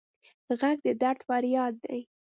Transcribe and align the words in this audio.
غږ 0.59 0.77
د 0.85 0.87
درد 1.01 1.19
فریاد 1.27 1.73
دی 1.83 2.01